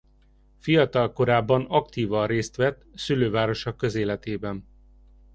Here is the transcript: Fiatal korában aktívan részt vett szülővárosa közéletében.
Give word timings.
Fiatal 0.57 1.13
korában 1.13 1.65
aktívan 1.69 2.27
részt 2.27 2.55
vett 2.55 2.85
szülővárosa 2.95 3.75
közéletében. 3.75 4.65